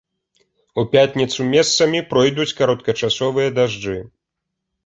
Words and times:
У 0.81 0.85
пятніцу 0.95 1.45
месцамі 1.51 1.99
пройдуць 2.13 2.49
кароткачасовыя 2.63 3.55
дажджы. 3.59 3.97